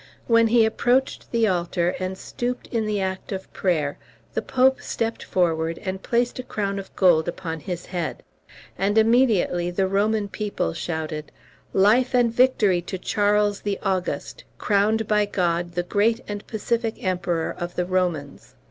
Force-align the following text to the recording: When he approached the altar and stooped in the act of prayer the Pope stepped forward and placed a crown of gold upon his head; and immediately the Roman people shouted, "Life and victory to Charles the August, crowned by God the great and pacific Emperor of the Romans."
When 0.25 0.47
he 0.47 0.65
approached 0.65 1.29
the 1.31 1.47
altar 1.47 1.93
and 1.99 2.17
stooped 2.17 2.65
in 2.69 2.87
the 2.87 2.99
act 2.99 3.31
of 3.31 3.53
prayer 3.53 3.99
the 4.33 4.41
Pope 4.41 4.81
stepped 4.81 5.21
forward 5.21 5.77
and 5.83 6.01
placed 6.01 6.39
a 6.39 6.43
crown 6.43 6.79
of 6.79 6.91
gold 6.95 7.27
upon 7.27 7.59
his 7.59 7.85
head; 7.85 8.23
and 8.79 8.97
immediately 8.97 9.69
the 9.69 9.85
Roman 9.87 10.27
people 10.27 10.73
shouted, 10.73 11.31
"Life 11.71 12.15
and 12.15 12.33
victory 12.33 12.81
to 12.81 12.97
Charles 12.97 13.61
the 13.61 13.77
August, 13.83 14.43
crowned 14.57 15.07
by 15.07 15.27
God 15.27 15.73
the 15.73 15.83
great 15.83 16.21
and 16.27 16.47
pacific 16.47 17.03
Emperor 17.03 17.55
of 17.55 17.75
the 17.75 17.85
Romans." 17.85 18.55